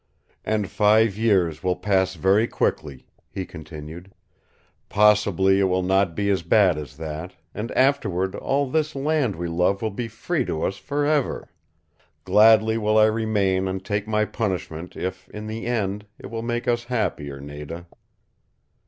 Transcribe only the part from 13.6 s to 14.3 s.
and take my